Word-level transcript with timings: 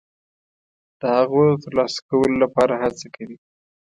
د 0.99 1.01
هغو 1.17 1.41
د 1.51 1.61
ترلاسه 1.63 1.99
کولو 2.09 2.35
لپاره 2.43 2.73
هڅه 2.83 3.05
کوي. 3.15 3.37